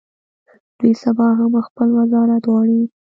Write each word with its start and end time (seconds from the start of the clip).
دوی 0.77 0.93
سبا 1.03 1.27
هم 1.39 1.53
خپل 1.67 1.87
وزارت 1.99 2.43
غواړي. 2.51 2.79